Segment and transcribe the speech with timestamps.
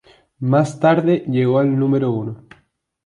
[0.39, 2.47] Más tarde llegó al número uno.